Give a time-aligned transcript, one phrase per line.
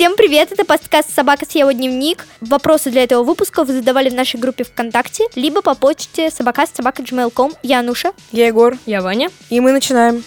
[0.00, 2.24] Всем привет, это подкаст «Собака съела дневник».
[2.40, 7.02] Вопросы для этого выпуска вы задавали в нашей группе ВКонтакте, либо по почте собакаст собака
[7.02, 7.52] gmail.com.
[7.62, 8.14] Я Ануша.
[8.32, 8.78] Я Егор.
[8.86, 9.30] Я Ваня.
[9.50, 10.24] И мы начинаем.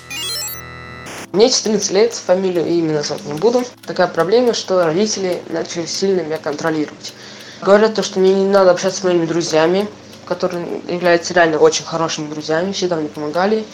[1.32, 3.64] Мне 14 лет, фамилию и имя назвать не буду.
[3.88, 7.16] Такая проблема, что родители начали сильно меня контролировать.
[7.64, 9.88] Говорят то, что мне не надо общаться с моими друзьями,
[10.28, 13.66] которые являются реально очень хорошими друзьями, всегда мне помогали,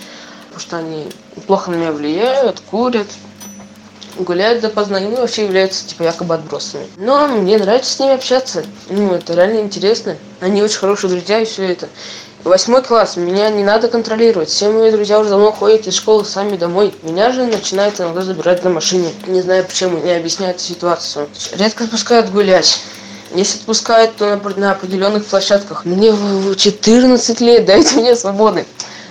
[0.46, 1.10] потому что они
[1.46, 3.08] плохо на меня влияют, курят,
[4.20, 6.86] гуляют допоздна, и вообще являются типа якобы отбросами.
[6.98, 10.18] Но мне нравится с ними общаться, ну это реально интересно.
[10.40, 11.88] Они очень хорошие друзья и все это.
[12.44, 14.48] Восьмой класс, меня не надо контролировать.
[14.48, 16.94] Все мои друзья уже давно ходят из школы сами домой.
[17.04, 19.10] Меня же начинают иногда забирать на машине.
[19.28, 21.28] Не знаю почему, не объясняют ситуацию.
[21.58, 22.80] Редко отпускают гулять.
[23.36, 25.84] Если отпускают, то на, на определенных площадках.
[25.84, 28.66] Мне в 14 лет, дайте мне свободы.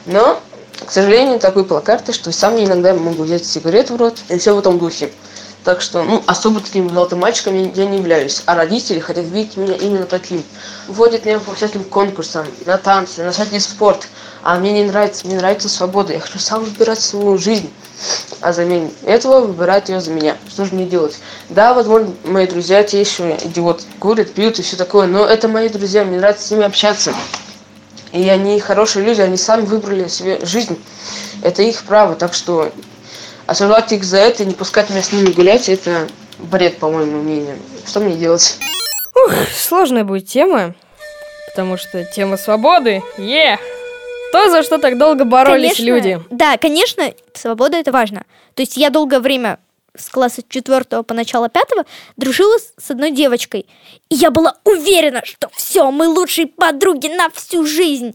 [0.07, 0.41] Но
[0.89, 4.55] к сожалению, такой плакат, что сам я иногда могу взять сигарету в рот и все
[4.55, 5.11] в этом духе.
[5.63, 8.43] Так что, ну, особо таким золотым мальчиком я не являюсь.
[8.47, 10.43] А родители хотят видеть меня именно таким.
[10.87, 14.09] Вводят меня по всяким конкурсам, на танцы, на всякий спорт.
[14.43, 16.15] А мне не нравится, мне нравится свобода.
[16.15, 17.71] Я хочу сам выбирать свою жизнь.
[18.41, 20.39] А замене этого выбирать ее за меня.
[20.49, 21.19] Что же мне делать?
[21.51, 23.85] Да, возможно, мои друзья те еще идиоты.
[24.01, 25.07] Курят, пьют и все такое.
[25.07, 27.13] Но это мои друзья, мне нравится с ними общаться.
[28.13, 30.83] И они хорошие люди, они сами выбрали себе жизнь.
[31.43, 32.73] Это их право, так что
[33.47, 37.23] осуждать их за это и не пускать меня с ними гулять, это бред, по моему
[37.23, 37.59] мнению.
[37.87, 38.59] Что мне делать?
[39.15, 40.75] Ух, сложная будет тема,
[41.49, 43.55] потому что тема свободы, е!
[43.55, 43.59] Yeah.
[44.33, 46.21] То, за что так долго боролись конечно, люди.
[46.31, 48.25] Да, конечно, свобода это важно.
[48.55, 49.59] То есть я долгое время
[49.97, 51.85] с класса четвертого по начало пятого
[52.17, 53.67] дружила с одной девочкой.
[54.09, 58.15] И я была уверена, что все, мы лучшие подруги на всю жизнь.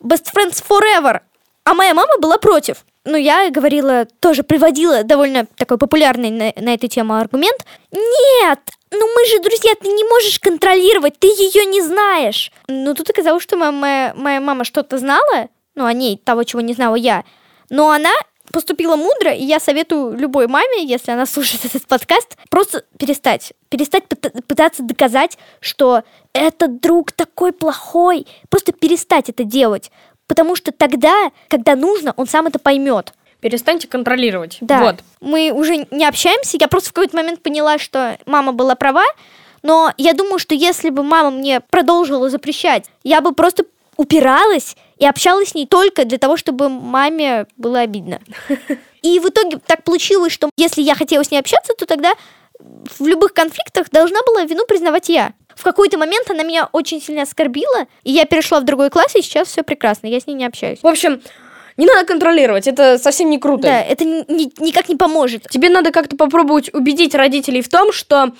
[0.00, 1.20] Best friends forever.
[1.64, 2.84] А моя мама была против.
[3.06, 7.64] Ну, я говорила, тоже приводила довольно такой популярный на, на эту тему аргумент.
[7.92, 12.50] Нет, ну мы же друзья, ты не можешь контролировать, ты ее не знаешь.
[12.66, 16.62] Ну, тут оказалось, что моя, моя, моя мама что-то знала, ну, о ней, того, чего
[16.62, 17.24] не знала я.
[17.68, 18.12] Но она
[18.54, 23.52] поступила мудро, и я советую любой маме, если она слушает этот подкаст, просто перестать.
[23.68, 24.04] Перестать
[24.46, 28.28] пытаться доказать, что этот друг такой плохой.
[28.48, 29.90] Просто перестать это делать.
[30.28, 33.12] Потому что тогда, когда нужно, он сам это поймет.
[33.40, 34.58] Перестаньте контролировать.
[34.60, 34.80] Да.
[34.80, 34.96] Вот.
[35.20, 36.56] Мы уже не общаемся.
[36.58, 39.04] Я просто в какой-то момент поняла, что мама была права.
[39.62, 43.64] Но я думаю, что если бы мама мне продолжила запрещать, я бы просто
[43.96, 48.20] упиралась и общалась с ней только для того, чтобы маме было обидно.
[49.02, 52.14] И в итоге так получилось, что если я хотела с ней общаться, то тогда
[52.58, 55.32] в любых конфликтах должна была вину признавать я.
[55.54, 59.22] В какой-то момент она меня очень сильно оскорбила, и я перешла в другой класс, и
[59.22, 60.80] сейчас все прекрасно, я с ней не общаюсь.
[60.82, 61.20] В общем,
[61.76, 63.62] не надо контролировать, это совсем не круто.
[63.62, 65.48] Да, это ни, ни, никак не поможет.
[65.50, 68.32] Тебе надо как-то попробовать убедить родителей в том, что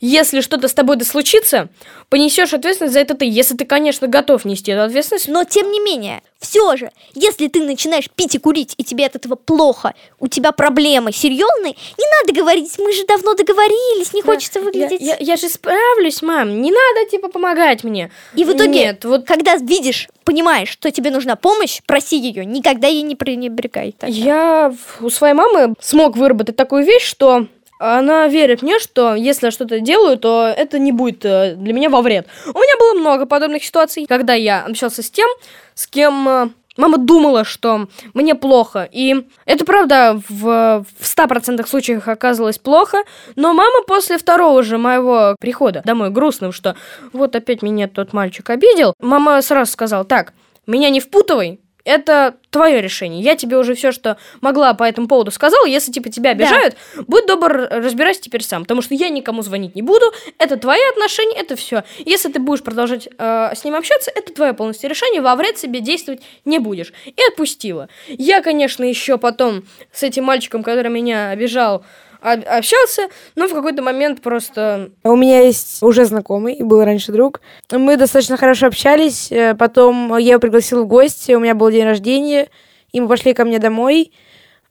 [0.00, 1.68] если что-то с тобой да случится,
[2.08, 5.28] понесешь ответственность за это ты, если ты, конечно, готов нести эту ответственность.
[5.28, 9.16] Но тем не менее, все же, если ты начинаешь пить и курить, и тебе от
[9.16, 14.60] этого плохо, у тебя проблемы серьезные, не надо говорить, мы же давно договорились, не хочется
[14.60, 15.00] выглядеть.
[15.00, 18.10] Я, я, я же справлюсь, мам, не надо, типа, помогать мне.
[18.34, 19.26] И в итоге, Нет, вот...
[19.26, 23.94] когда видишь, понимаешь, что тебе нужна помощь, проси ее, никогда ей не пренебрегай.
[23.98, 24.14] Тогда.
[24.14, 27.46] Я у своей мамы смог выработать такую вещь, что
[27.78, 31.90] она верит мне, что если я что-то делаю, то это не будет э, для меня
[31.90, 32.26] во вред.
[32.46, 35.28] У меня было много подобных ситуаций, когда я общался с тем,
[35.74, 38.88] с кем э, мама думала, что мне плохо.
[38.90, 42.98] И это правда в, в 100% случаях оказалось плохо,
[43.36, 46.76] но мама после второго же моего прихода домой грустным, что
[47.12, 50.32] вот опять меня тот мальчик обидел, мама сразу сказала, так,
[50.66, 53.22] меня не впутывай, это твое решение.
[53.22, 55.66] Я тебе уже все, что могла по этому поводу сказала.
[55.66, 57.02] Если типа тебя обижают, да.
[57.06, 60.06] будь добр, разбирайся теперь сам, потому что я никому звонить не буду.
[60.38, 61.84] Это твои отношения, это все.
[61.98, 65.20] Если ты будешь продолжать э, с ним общаться, это твое полностью решение.
[65.20, 66.92] Во вред себе действовать не будешь.
[67.04, 67.88] И отпустила.
[68.08, 71.84] Я, конечно, еще потом с этим мальчиком, который меня обижал,
[72.24, 74.90] общался, но в какой-то момент просто...
[75.02, 77.42] У меня есть уже знакомый, был раньше друг.
[77.70, 81.84] Мы достаточно хорошо общались, э, потом я его пригласил в гости, у меня был день
[81.84, 82.48] рождения,
[82.92, 84.12] и мы пошли ко мне домой,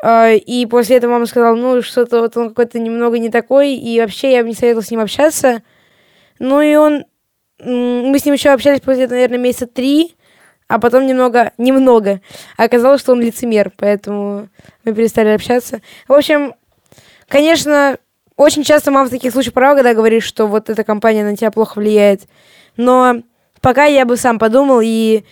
[0.04, 4.02] э, и после этого мама сказала, ну, что-то вот он какой-то немного не такой, и
[4.02, 5.62] вообще я бы не советовала с ним общаться.
[6.40, 7.06] Ну, и он...
[7.60, 10.16] Мы с ним еще общались после, наверное, месяца три,
[10.68, 12.20] а потом немного, немного.
[12.58, 14.50] Оказалось, что он лицемер, поэтому
[14.84, 15.82] мы перестали общаться.
[16.08, 16.56] В общем,
[17.34, 17.98] Конечно,
[18.38, 21.50] очень часто мама в таких случаях права, когда говорит, что вот эта компания на тебя
[21.50, 22.22] плохо влияет.
[22.78, 23.24] Но
[23.60, 25.24] пока я бы сам подумал и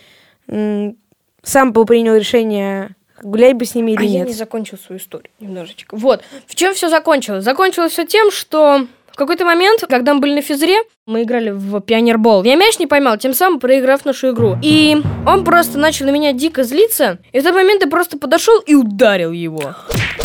[0.47, 4.13] сам бы принял решение, гулять бы с ними или а нет.
[4.13, 5.95] я не закончил свою историю немножечко.
[5.95, 7.43] Вот, в чем все закончилось?
[7.43, 11.81] Закончилось все тем, что В какой-то момент, когда мы были на физре, мы играли в
[11.81, 12.43] пионербол.
[12.43, 14.57] Я мяч не поймал, тем самым проиграв нашу игру.
[14.63, 14.97] И
[15.27, 17.19] он просто начал на меня дико злиться.
[17.31, 19.75] И в тот момент я просто подошел и ударил его.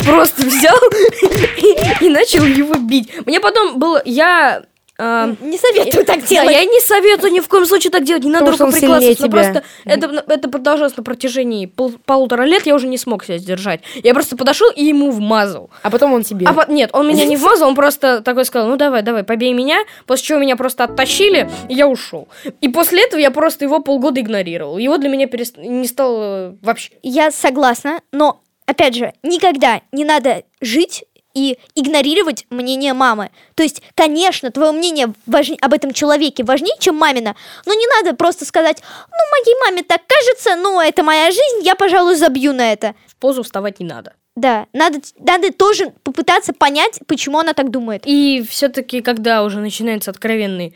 [0.07, 0.77] Просто взял
[1.57, 3.09] и, и начал его бить.
[3.25, 4.01] Мне потом было...
[4.05, 4.63] Я
[4.99, 6.51] а, Не советую так да, делать.
[6.51, 10.23] я не советую ни в коем случае так делать, не надо сильнее Но просто это,
[10.27, 13.81] это продолжалось на протяжении пол- полутора лет, я уже не смог себя сдержать.
[14.03, 15.69] Я просто подошел и ему вмазал.
[15.83, 16.47] А потом он тебе.
[16.47, 19.77] А нет, он меня не вмазал, он просто такой сказал, ну давай, давай, побей меня,
[20.07, 22.27] после чего меня просто оттащили, и я ушел.
[22.61, 24.79] И после этого я просто его полгода игнорировал.
[24.79, 26.93] Его для меня перест- не стало вообще.
[27.03, 33.31] Я согласна, но, опять же, никогда не надо жить и игнорировать мнение мамы.
[33.55, 37.35] То есть, конечно, твое мнение важнее- об этом человеке важнее, чем мамина,
[37.65, 41.75] но не надо просто сказать, ну, моей маме так кажется, ну, это моя жизнь, я,
[41.75, 42.95] пожалуй, забью на это.
[43.07, 44.13] В позу вставать не надо.
[44.35, 48.03] Да, надо, надо тоже попытаться понять, почему она так думает.
[48.05, 50.75] И все-таки, когда уже начинается откровенный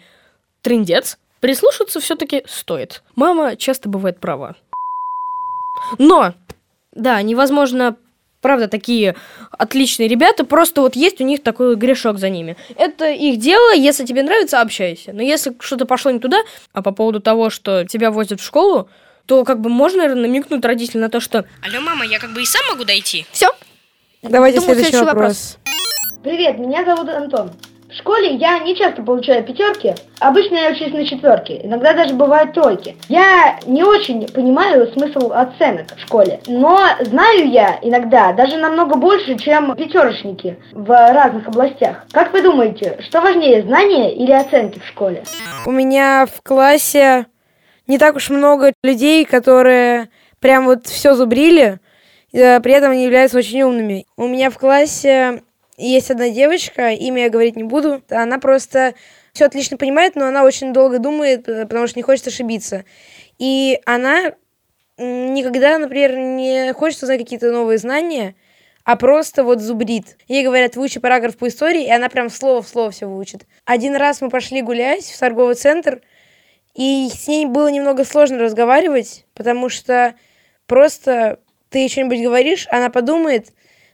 [0.61, 3.03] трендец, прислушаться все-таки стоит.
[3.15, 4.55] Мама часто бывает права.
[5.97, 6.33] Но,
[6.93, 7.95] да, невозможно,
[8.41, 9.15] правда, такие
[9.51, 12.57] отличные ребята, просто вот есть у них такой грешок за ними.
[12.75, 15.13] Это их дело, если тебе нравится, общайся.
[15.13, 16.41] Но если что-то пошло не туда,
[16.73, 18.89] а по поводу того, что тебя возят в школу,
[19.25, 22.41] то как бы можно, наверное, намекнуть родителям на то, что «Алло, мама, я как бы
[22.41, 23.25] и сам могу дойти».
[23.31, 23.47] Все?
[24.21, 25.57] Давайте Думаю, следующий следующий вопрос.
[26.23, 27.51] Привет, меня зовут Антон.
[27.91, 32.53] В школе я не часто получаю пятерки, обычно я учусь на четверке, иногда даже бывают
[32.53, 32.95] тройки.
[33.09, 39.37] Я не очень понимаю смысл оценок в школе, но знаю я иногда даже намного больше,
[39.37, 42.05] чем пятерочники в разных областях.
[42.13, 45.23] Как вы думаете, что важнее, знания или оценки в школе?
[45.65, 47.25] У меня в классе
[47.87, 50.07] не так уж много людей, которые
[50.39, 51.79] прям вот все зубрили,
[52.31, 54.05] э, при этом они являются очень умными.
[54.15, 55.41] У меня в классе
[55.87, 58.93] есть одна девочка, имя я говорить не буду, она просто
[59.33, 62.85] все отлично понимает, но она очень долго думает, э, потому что не хочет ошибиться.
[63.39, 64.33] И она
[64.97, 68.35] никогда, например, не хочет узнать какие-то новые знания,
[68.83, 70.17] а просто вот зубрит.
[70.27, 73.45] Ей говорят, выучи параграф по истории, и она прям слово в слово все выучит.
[73.65, 76.01] Один раз мы пошли гулять в торговый центр,
[76.73, 80.15] и с ней было немного сложно разговаривать, потому что
[80.67, 81.39] просто
[81.69, 83.49] ты что-нибудь говоришь, она подумает,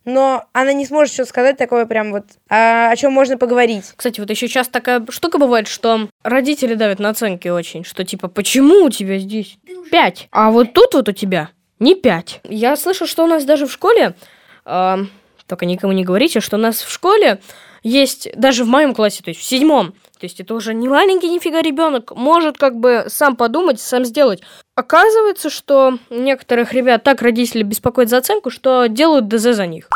[0.07, 3.83] но она не сможет что сказать такое прям вот, а, о чем можно поговорить.
[3.93, 8.29] Кстати, вот еще часто такая штука бывает, что родители давят на оценки очень, что типа,
[8.29, 9.57] почему у тебя здесь
[9.91, 11.49] пять, а вот тут вот у тебя
[11.79, 12.39] не пять.
[12.45, 14.15] Я слышу, что у нас даже в школе,
[14.63, 14.99] а,
[15.45, 17.39] только никому не говорите, что у нас в школе
[17.83, 21.29] есть, даже в моем классе, то есть в седьмом, то есть это уже не маленький
[21.29, 24.41] нифига ребенок, может как бы сам подумать, сам сделать.
[24.75, 29.89] Оказывается, что некоторых ребят так родители беспокоят за оценку, что делают ДЗ за них.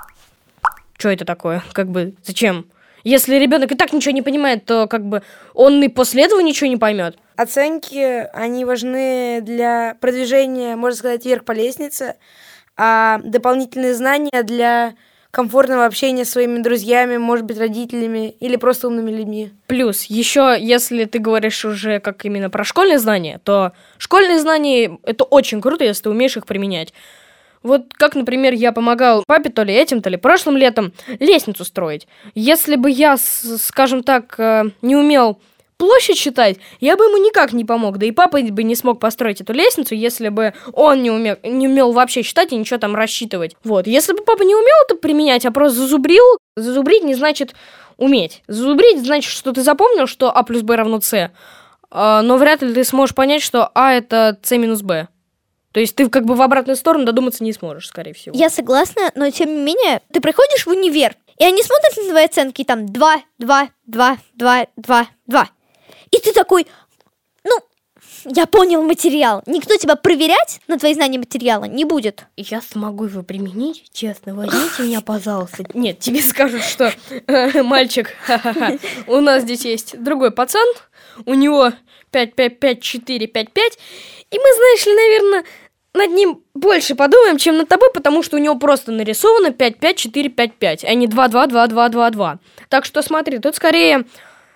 [0.98, 1.64] Что это такое?
[1.74, 2.66] Как бы зачем?
[3.04, 5.24] Если ребенок и так ничего не понимает, то как бы
[5.54, 7.18] он и после этого ничего не поймет.
[7.36, 12.18] Оценки, они важны для продвижения, можно сказать, вверх по лестнице,
[12.78, 14.94] а дополнительные знания для
[15.32, 19.52] комфортного общения с своими друзьями, может быть, родителями или просто умными людьми.
[19.68, 25.24] Плюс, еще если ты говоришь уже как именно про школьные знания, то школьные знания это
[25.24, 26.94] очень круто, если ты умеешь их применять.
[27.64, 32.08] Вот как, например, я помогал папе то ли этим, то ли прошлым летом лестницу строить.
[32.34, 35.40] Если бы я, скажем так, э, не умел
[35.82, 37.98] площадь считать, я бы ему никак не помог.
[37.98, 41.68] Да и папа бы не смог построить эту лестницу, если бы он не умел, не
[41.68, 43.56] умел вообще считать и ничего там рассчитывать.
[43.64, 43.88] Вот.
[43.88, 46.24] Если бы папа не умел это применять, а просто зазубрил,
[46.56, 47.56] зазубрить не значит
[47.98, 48.44] уметь.
[48.48, 51.32] Зазубрить значит, что ты запомнил, что А плюс Б равно С,
[51.90, 55.08] а, но вряд ли ты сможешь понять, что А это С минус Б.
[55.72, 58.38] То есть ты как бы в обратную сторону додуматься не сможешь, скорее всего.
[58.38, 62.26] Я согласна, но тем не менее, ты приходишь в универ, и они смотрят на твои
[62.26, 65.50] оценки, и там 2, 2, 2, 2, 2, 2.
[66.12, 66.68] И ты такой,
[67.44, 67.58] ну,
[68.26, 69.42] я понял материал.
[69.46, 72.26] Никто тебя проверять на твои знания материала не будет.
[72.36, 75.64] Я смогу его применить, честно, возьмите меня, пожалуйста.
[75.74, 76.94] Нет, тебе скажут, что
[77.28, 78.16] э, мальчик,
[79.08, 80.68] у нас здесь есть другой пацан,
[81.26, 81.72] у него
[82.12, 83.80] 5, 5, 5, 4, 5, 5,
[84.32, 85.44] и мы, знаешь ли, наверное,
[85.94, 89.98] над ним больше подумаем, чем над тобой, потому что у него просто нарисовано 5, 5,
[89.98, 92.40] 4, 5, 5, а не 2, 2, 2, 2, 2, 2.
[92.70, 94.06] Так что смотри, тут скорее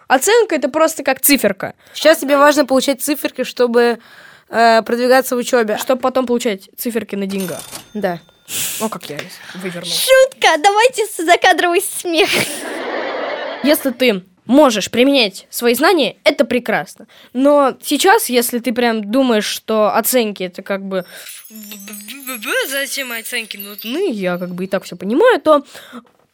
[0.08, 4.00] оценка это просто как циферка, Сейчас тебе важно получать циферки, чтобы
[4.50, 5.78] э, продвигаться в учебе.
[5.78, 7.62] чтобы потом получать циферки на деньгах.
[7.94, 8.20] Да.
[8.80, 9.18] О, как я
[9.56, 9.92] вывернул.
[9.92, 12.30] Шутка, давайте закадровый смех.
[13.64, 17.08] Если ты можешь применять свои знания, это прекрасно.
[17.34, 21.06] Но сейчас, если ты прям думаешь, что оценки это как бы...
[22.70, 24.12] Зачем оценки нужны?
[24.12, 25.66] Я как бы и так все понимаю, то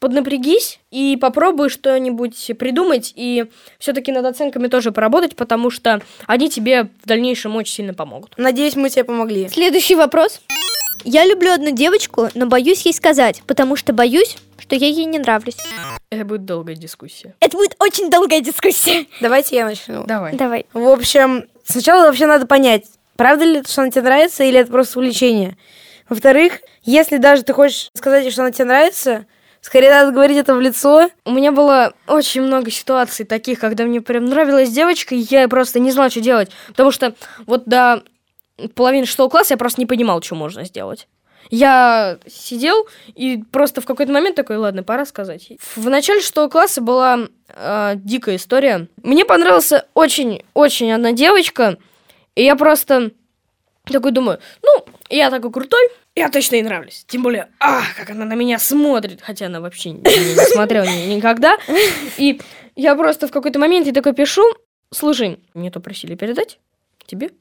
[0.01, 3.46] поднапрягись и попробуй что-нибудь придумать, и
[3.77, 8.34] все-таки над оценками тоже поработать, потому что они тебе в дальнейшем очень сильно помогут.
[8.36, 9.48] Надеюсь, мы тебе помогли.
[9.48, 10.41] Следующий вопрос.
[11.03, 15.20] Я люблю одну девочку, но боюсь ей сказать, потому что боюсь, что я ей не
[15.20, 15.58] нравлюсь.
[16.10, 17.36] Это будет долгая дискуссия.
[17.39, 19.05] Это будет очень долгая дискуссия.
[19.22, 20.03] Давайте я начну.
[20.05, 20.36] Давай.
[20.36, 20.65] Давай.
[20.74, 22.86] В общем, сначала вообще надо понять,
[23.17, 25.58] правда ли, что она тебе нравится, или это просто увлечение.
[26.10, 29.25] Во-вторых, если даже ты хочешь сказать, что она тебе нравится,
[29.62, 31.10] скорее надо говорить это в лицо.
[31.25, 35.80] У меня было очень много ситуаций таких, когда мне прям нравилась девочка, и я просто
[35.80, 36.51] не знала, что делать.
[36.68, 37.13] Потому что
[37.46, 38.03] вот до
[38.75, 41.08] половины шестого класса я просто не понимал, что можно сделать.
[41.50, 45.50] Я сидел и просто в какой-то момент такой, ладно, пора сказать.
[45.75, 48.88] В начале шестого класса была э, дикая история.
[49.03, 51.77] Мне понравился очень-очень одна девочка,
[52.36, 53.12] и я просто
[53.86, 57.06] такой думаю, ну, я такой крутой, я точно ей нравлюсь.
[57.08, 61.13] Тем более, ах, как она на меня смотрит, хотя она вообще не, не смотрела ни-
[61.15, 61.58] никогда.
[62.18, 62.41] И
[62.75, 64.44] я просто в какой-то момент ей такой пишу,
[64.91, 66.60] слушай, мне то просили передать
[67.06, 67.32] тебе,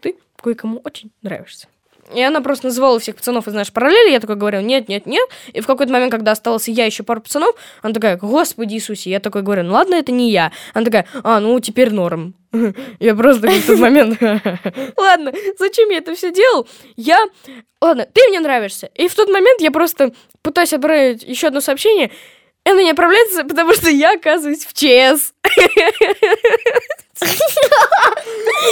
[0.00, 1.68] ты кое-кому очень нравишься.
[2.14, 5.28] И она просто называла всех пацанов из нашей параллели, я такой говорю, нет, нет, нет.
[5.52, 9.20] И в какой-то момент, когда остался я, еще пару пацанов, она такая, господи Иисусе, я
[9.20, 10.52] такой говорю, ну ладно, это не я.
[10.72, 12.34] Она такая, а, ну теперь норм.
[13.00, 14.20] Я просто в тот момент,
[14.96, 16.68] ладно, зачем я это все делал?
[16.96, 17.18] Я,
[17.80, 18.90] ладно, ты мне нравишься.
[18.94, 22.12] И в тот момент я просто пытаюсь отправить еще одно сообщение,
[22.64, 25.32] и оно не отправляется, потому что я оказываюсь в ЧС.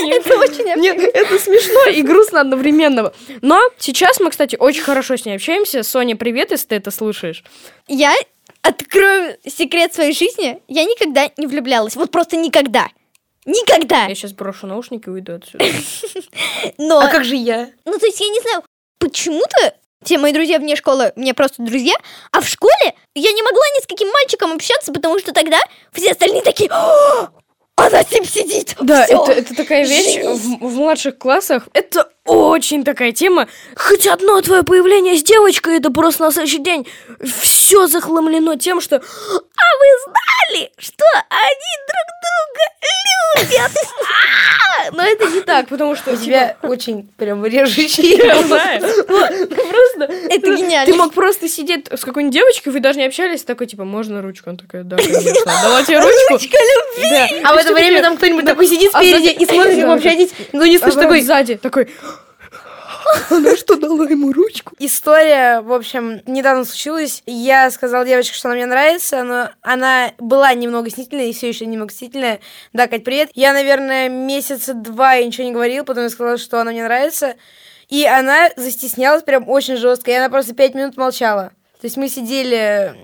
[0.08, 3.12] Это очень Нет, это смешно и грустно одновременно.
[3.40, 5.82] Но сейчас мы, кстати, очень хорошо с ней общаемся.
[5.82, 7.44] Соня, привет, если ты это слушаешь.
[7.88, 8.14] Я
[8.62, 10.60] открою секрет своей жизни.
[10.68, 11.96] Я никогда не влюблялась.
[11.96, 12.88] Вот просто никогда.
[13.44, 14.06] Никогда.
[14.06, 15.64] Я сейчас брошу наушники и уйду отсюда.
[16.78, 17.70] Но, А как же я?
[17.84, 18.62] ну то есть я не знаю,
[18.98, 21.94] почему-то все мои друзья вне школы мне просто друзья,
[22.30, 25.58] а в школе я не могла ни с каким мальчиком общаться, потому что тогда
[25.92, 27.28] все остальные такие, «О,
[27.76, 28.76] она с ним сидит.
[28.80, 29.22] Да, Всё.
[29.24, 31.68] это, это такая вещь в, в младших классах.
[31.72, 33.48] Это очень такая тема.
[33.76, 36.86] Хоть одно твое появление с девочкой, это просто на следующий день
[37.22, 44.90] все захламлено тем, что «А вы знали, что они друг друга любят?» А!
[44.92, 48.20] Но это не так, потому что У тебя очень прям режущий.
[49.08, 50.92] Вот, Просто Это ну, гениально.
[50.92, 54.50] Ты мог просто сидеть с какой-нибудь девочкой, вы даже не общались, такой, типа, можно ручку?
[54.50, 55.52] Он такая, да, конечно.
[55.62, 56.32] Давайте ручку.
[56.32, 57.42] Ручка любви.
[57.44, 60.66] А в это время там кто-нибудь такой сидит А спереди и смотрит, как общаетесь, но
[60.66, 61.22] не А слышит такой...
[61.22, 61.88] сзади такой,
[63.30, 64.74] она что, дала ему ручку?
[64.78, 67.22] История, в общем, недавно случилась.
[67.26, 71.66] Я сказала девочке, что она мне нравится, но она была немного стеснительная и все еще
[71.66, 72.40] немного стеснительная.
[72.72, 73.30] Да, Кать, привет.
[73.34, 77.36] Я, наверное, месяца два я ничего не говорила, потом я сказала, что она мне нравится.
[77.88, 81.52] И она застеснялась прям очень жестко, и она просто пять минут молчала.
[81.80, 82.94] То есть мы сидели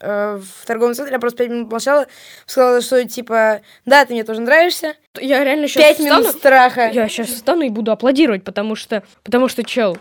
[0.00, 2.06] э, в торговом центре, я просто пять минут молчала,
[2.46, 4.94] сказала, что типа, да, ты мне тоже нравишься.
[5.20, 6.90] Я реально сейчас Пять минут страха.
[6.92, 9.96] Я сейчас встану и буду аплодировать, потому что, потому что, чел,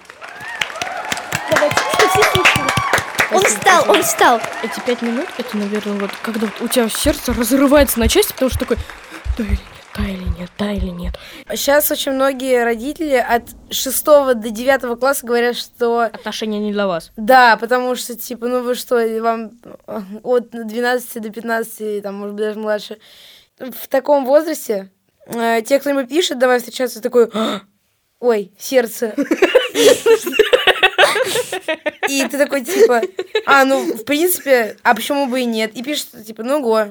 [1.49, 1.77] Давайте.
[3.33, 4.41] Он встал, он встал.
[4.63, 8.49] эти пять минут, это, наверное, вот когда вот у тебя сердце разрывается на части, потому
[8.49, 8.77] что такой,
[9.37, 9.43] да
[9.97, 11.15] да или нет, да или нет.
[11.49, 17.11] Сейчас очень многие родители от 6 до 9 класса говорят, что Отношения не для вас.
[17.17, 19.51] да, потому что, типа, ну вы что, вам
[19.87, 22.97] э, от 12 до 15, там, может быть, даже младше,
[23.57, 24.91] в таком возрасте
[25.25, 27.61] э, те, кто ему пишет, давай встречаться, такой, «А,
[28.19, 29.15] ой, сердце.
[32.09, 33.01] И ты такой, типа,
[33.45, 35.75] а, ну, в принципе, а почему бы и нет?
[35.75, 36.85] И пишет, типа, ну, го.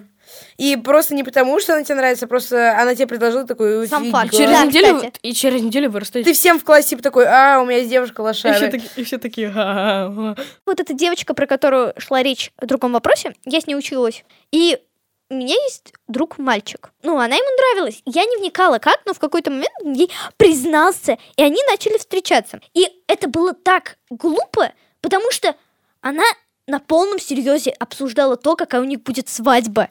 [0.57, 4.33] И просто не потому, что она тебе нравится, просто она тебе предложила такой Сам факт.
[4.33, 5.19] Через Да, неделю, кстати.
[5.23, 6.31] и через неделю вы расстаетесь.
[6.33, 8.55] Ты всем в классе типа такой, а, у меня есть девушка И лошара.
[8.55, 10.37] все такие, и все такие, «Ха-ха-ха».
[10.65, 14.25] Вот эта девочка, про которую шла речь в другом вопросе, я с ней училась.
[14.53, 14.79] И
[15.29, 16.91] у меня есть друг мальчик.
[17.03, 18.01] Ну, она ему нравилась.
[18.05, 22.61] Я не вникала как, но в какой-то момент он ей признался, и они начали встречаться.
[22.75, 25.55] И это было так глупо, потому что
[26.01, 26.23] она
[26.67, 29.89] на полном серьезе обсуждала то, какая у них будет свадьба.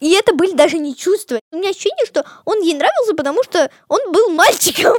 [0.00, 1.38] И это были даже не чувства.
[1.52, 4.96] У меня ощущение, что он ей нравился, потому что он был мальчиком.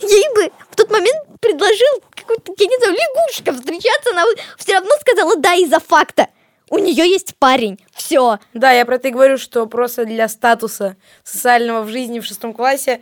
[0.00, 4.24] Ей бы в тот момент предложил какой-то, я не знаю, лягушка встречаться, она
[4.56, 6.28] все равно сказала да из-за факта.
[6.68, 7.80] У нее есть парень.
[7.92, 8.38] Все.
[8.54, 12.54] Да, я про это и говорю, что просто для статуса социального в жизни в шестом
[12.54, 13.00] классе.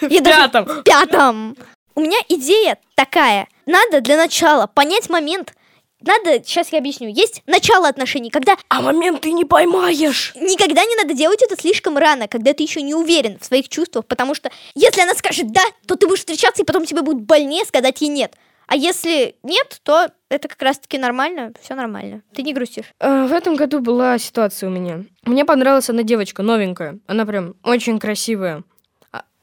[0.00, 0.64] Даже пятом.
[0.64, 1.56] в пятом.
[1.94, 3.48] У меня идея такая.
[3.66, 5.54] Надо для начала понять момент.
[6.00, 7.08] Надо, сейчас я объясню.
[7.08, 10.32] Есть начало отношений, когда А момент ты не поймаешь.
[10.34, 14.06] Никогда не надо делать это слишком рано, когда ты еще не уверен в своих чувствах,
[14.06, 17.64] потому что если она скажет да, то ты будешь встречаться, и потом тебе будет больнее
[17.66, 18.34] сказать ей нет.
[18.66, 22.22] А если нет, то это как раз-таки нормально, все нормально.
[22.32, 22.86] Ты не грустишь.
[23.00, 25.00] Э, В этом году была ситуация у меня.
[25.24, 26.98] Мне понравилась одна девочка, новенькая.
[27.08, 28.62] Она прям очень красивая.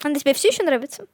[0.01, 1.07] Она тебе все еще нравится?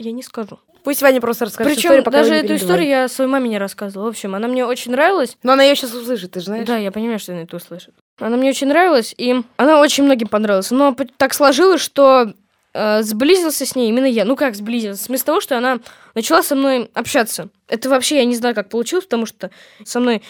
[0.00, 0.58] Я не скажу.
[0.82, 4.06] Пусть Ваня просто расскажет Причем историю, пока даже эту историю я своей маме не рассказывала.
[4.06, 5.36] В общем, она мне очень нравилась.
[5.42, 6.66] Но она ее сейчас услышит, ты же знаешь.
[6.66, 7.92] Да, я понимаю, что она это услышит.
[8.18, 10.70] Она мне очень нравилась, и она очень многим понравилась.
[10.70, 12.32] Но так сложилось, что
[12.72, 14.24] э, сблизился с ней именно я.
[14.24, 15.02] Ну как сблизился?
[15.02, 15.80] В смысле того, что она
[16.14, 17.50] начала со мной общаться.
[17.68, 19.50] Это вообще я не знаю, как получилось, потому что
[19.84, 20.22] со мной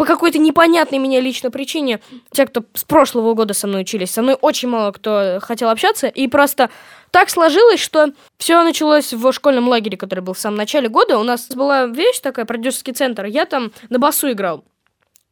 [0.00, 2.00] по какой-то непонятной меня лично причине,
[2.32, 6.06] те, кто с прошлого года со мной учились, со мной очень мало кто хотел общаться,
[6.06, 6.70] и просто
[7.10, 8.06] так сложилось, что
[8.38, 11.18] все началось в школьном лагере, который был в самом начале года.
[11.18, 14.64] У нас была вещь такая, продюсерский центр, я там на басу играл.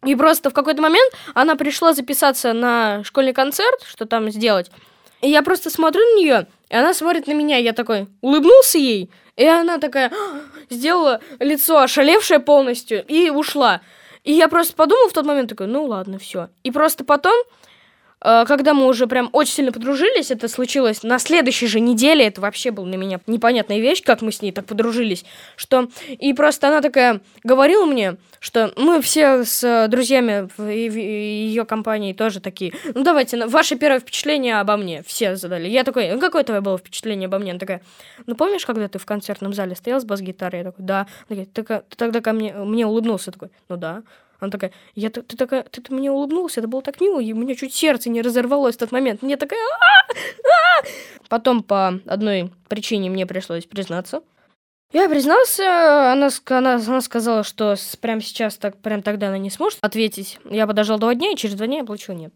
[0.05, 4.71] И просто в какой-то момент она пришла записаться на школьный концерт, что там сделать.
[5.23, 9.09] И я просто смотрю на нее, и она смотрит на меня, я такой улыбнулся ей,
[9.37, 10.13] и она такая
[10.69, 13.81] сделала лицо ошалевшее полностью и ушла.
[14.29, 16.51] И я просто подумал в тот момент, такой, ну ладно, все.
[16.63, 17.33] И просто потом,
[18.21, 22.71] когда мы уже прям очень сильно подружились, это случилось на следующей же неделе, это вообще
[22.71, 25.25] была на меня непонятная вещь, как мы с ней так подружились,
[25.57, 25.89] что...
[26.09, 32.13] И просто она такая говорила мне, что мы все с э, друзьями в ее компании
[32.13, 35.69] тоже такие, ну давайте, ваше первое впечатление обо мне, все задали.
[35.69, 37.53] Я такой, ну какое твое было впечатление обо мне?
[37.53, 37.83] Она такая,
[38.27, 40.61] ну помнишь, когда ты в концертном зале стоял с бас-гитарой?
[40.61, 41.07] Я такой, да.
[41.29, 43.33] Она такая, ты, тогда ко мне, мне улыбнулся.
[43.33, 44.03] Такой, ну да.
[44.41, 47.33] Она такая, я, т- ты, такая, ты, ты мне улыбнулся, это было так мило, и
[47.33, 49.23] у меня чуть сердце не разорвалось в тот момент.
[49.23, 49.59] Мне такая...
[49.61, 50.13] «А!
[50.13, 50.87] А!»
[51.29, 54.23] Потом по одной причине мне пришлось признаться.
[54.93, 59.79] Я признался, она, она, она сказала, что прямо сейчас, так, прям тогда она не сможет
[59.83, 60.39] ответить.
[60.49, 62.33] Я подождал два дня, и через два дня я получил нет.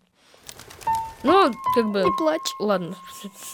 [1.23, 2.03] Ну, как бы...
[2.03, 2.41] Не плачь.
[2.59, 2.97] Ладно,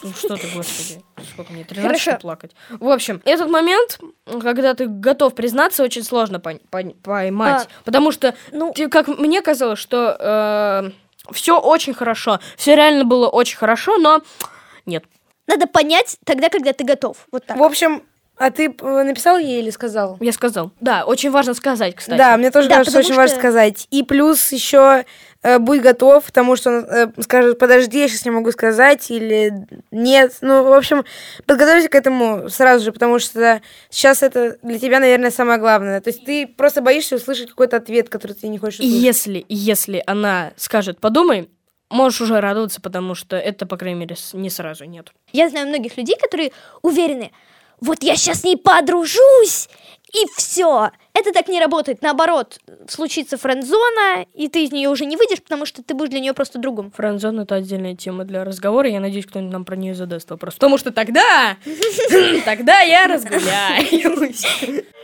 [0.03, 2.19] ну что ты, господи, сколько мне, 13 Хорошо.
[2.19, 2.51] плакать.
[2.69, 3.99] В общем, этот момент,
[4.41, 7.67] когда ты готов признаться, очень сложно пон- пон- поймать.
[7.85, 10.91] потому что, Ну, ты- как мне казалось, что
[11.31, 14.21] все очень хорошо, все реально было очень хорошо, но
[14.85, 15.03] нет.
[15.47, 17.17] надо понять тогда, когда ты готов.
[17.31, 17.57] Вот так.
[17.57, 18.03] В общем,
[18.39, 20.17] а ты э, написал ей или сказал?
[20.21, 20.71] Я сказал.
[20.79, 22.17] Да, очень важно сказать, кстати.
[22.17, 23.87] Да, мне тоже Да, кажется, потому очень важно что- сказать.
[23.91, 25.05] И плюс еще
[25.43, 29.11] э, будь готов к тому, что он э, скажет, подожди, я сейчас не могу сказать,
[29.11, 29.51] или
[29.91, 30.37] нет.
[30.41, 31.03] Ну, в общем,
[31.45, 35.99] подготовься к этому сразу же, потому что сейчас это для тебя, наверное, самое главное.
[36.01, 39.03] То есть ты просто боишься услышать какой-то ответ, который ты не хочешь И услышать.
[39.03, 41.49] если, если она скажет, подумай,
[41.89, 45.11] можешь уже радоваться, потому что это, по крайней мере, не сразу нет.
[45.33, 46.51] Я знаю многих людей, которые
[46.83, 47.31] уверены,
[47.81, 49.69] вот я сейчас с ней подружусь,
[50.13, 50.89] и все.
[51.13, 52.01] Это так не работает.
[52.01, 56.19] Наоборот, случится френдзона, и ты из нее уже не выйдешь, потому что ты будешь для
[56.19, 56.91] нее просто другом.
[56.95, 58.89] Френдзон— это отдельная тема для разговора.
[58.89, 60.55] Я надеюсь, кто-нибудь нам про нее задаст вопрос.
[60.55, 61.57] Потому что тогда,
[62.45, 64.45] тогда я разгуляюсь.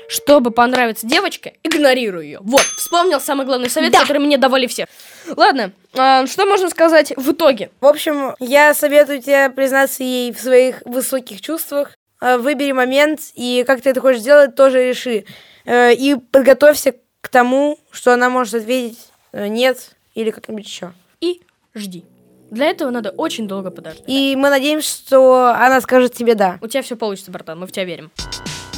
[0.07, 2.39] Чтобы понравиться девочке, игнорирую ее.
[2.41, 4.01] Вот, вспомнил самый главный совет, Да.
[4.01, 4.87] который мне давали все.
[5.35, 7.71] Ладно, а, что можно сказать в итоге?
[7.81, 11.95] В общем, я советую тебе признаться ей в своих высоких чувствах.
[12.21, 15.25] Э, Выбери момент, и как ты это хочешь сделать, тоже реши.
[15.65, 18.99] Э, И подготовься к тому, что она может ответить
[19.31, 20.93] э, нет или как-нибудь еще.
[21.21, 21.41] И
[21.73, 22.05] жди.
[22.51, 24.03] Для этого надо очень долго подождать.
[24.07, 26.57] И мы надеемся, что она скажет тебе да.
[26.61, 28.11] У тебя все получится, братан, мы в тебя верим.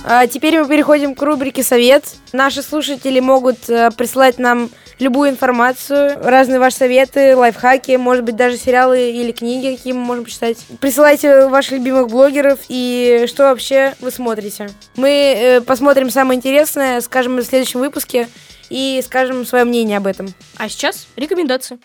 [0.06, 2.06] А теперь мы переходим к рубрике «Совет».
[2.32, 9.12] Наши слушатели могут присылать нам любую информацию, разные ваши советы, лайфхаки, может быть, даже сериалы
[9.12, 10.58] или книги, какие мы можем почитать.
[10.80, 14.70] Присылайте ваших любимых блогеров и что вообще вы смотрите.
[14.96, 18.28] Мы э, посмотрим самое интересное, скажем в следующем выпуске
[18.70, 20.34] и скажем свое мнение об этом.
[20.58, 21.80] А сейчас рекомендации.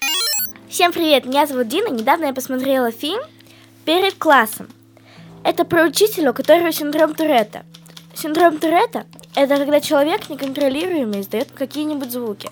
[0.69, 1.89] Всем привет, меня зовут Дина.
[1.89, 3.21] Недавно я посмотрела фильм
[3.85, 4.69] «Перед классом».
[5.45, 7.65] Это про учителя, у которого синдром Туретта.
[8.15, 12.49] Синдром Туретта– это когда человек неконтролируемо издает какие-нибудь звуки.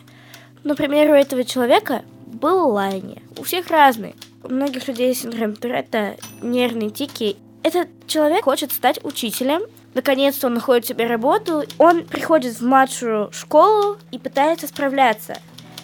[0.64, 3.22] Например, у этого человека было лаяние.
[3.38, 4.14] У всех разные.
[4.42, 7.36] У многих людей синдром Туретта нервные тики.
[7.62, 9.62] Этот человек хочет стать учителем.
[9.94, 11.64] Наконец-то он находит себе работу.
[11.78, 15.36] Он приходит в младшую школу и пытается справляться.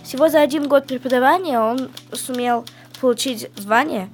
[0.05, 2.65] Всего за один год преподавания он сумел
[3.01, 4.09] получить звание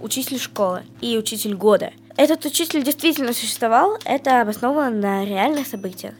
[0.00, 1.92] учитель школы и учитель года.
[2.16, 6.14] Этот учитель действительно существовал, это обосновано на реальных событиях.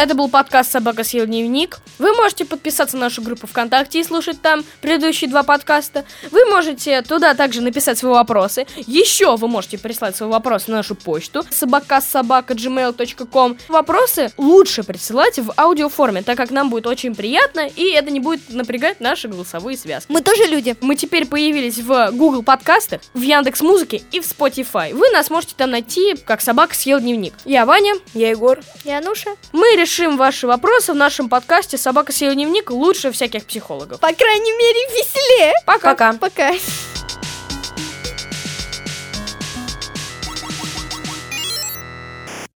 [0.00, 1.80] Это был подкаст «Собака съел дневник».
[1.98, 6.04] Вы можете подписаться на нашу группу ВКонтакте и слушать там предыдущие два подкаста.
[6.30, 8.64] Вы можете туда также написать свои вопросы.
[8.76, 16.22] Еще вы можете прислать свой вопрос на нашу почту собакасобака.gmail.com Вопросы лучше присылать в аудиоформе,
[16.22, 20.12] так как нам будет очень приятно, и это не будет напрягать наши голосовые связки.
[20.12, 20.76] Мы тоже люди.
[20.80, 24.94] Мы теперь появились в Google подкастах, в Яндекс Музыке и в Spotify.
[24.94, 27.34] Вы нас можете там найти, как собака съел дневник.
[27.44, 27.94] Я Ваня.
[28.14, 28.60] Я Егор.
[28.84, 29.30] Я Нуша.
[29.50, 33.98] Мы решим ваши вопросы в нашем подкасте «Собака съел дневник» лучше всяких психологов.
[34.00, 35.54] По крайней мере, веселее.
[35.64, 35.90] Пока.
[35.90, 36.12] Пока.
[36.12, 36.52] Пока.